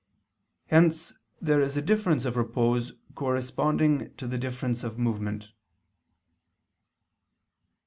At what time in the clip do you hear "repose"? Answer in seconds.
2.35-2.93